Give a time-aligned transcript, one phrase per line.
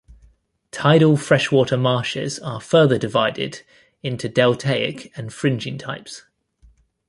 [0.71, 3.61] Tidal freshwater marshes are further divided
[4.01, 6.23] into deltaic and fringing types.